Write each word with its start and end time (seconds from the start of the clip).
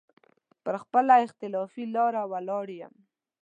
پر 0.63 0.75
خپله 0.83 1.13
اختلافي 1.25 1.83
لاره 1.95 2.23
ولاړ 2.31 2.65
يم. 2.81 2.93